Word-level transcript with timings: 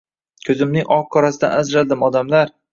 Ko‘zimning 0.49 0.87
oq-qorasidan 0.97 1.55
ajraldim 1.61 2.11
odamlar 2.11 2.57